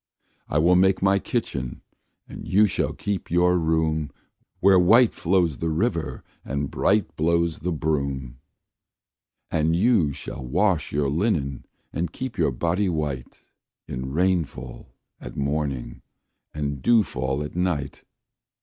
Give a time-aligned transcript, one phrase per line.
[0.47, 1.83] I will make my kitchen,
[2.27, 4.09] and you shall keep your room,
[4.59, 8.39] Where white flows the river and bright blows the broom,
[9.51, 13.35] And you shall wash your linen and keep your body whiteIn
[14.07, 16.01] rainfall at morning
[16.51, 18.03] and dewfall at night.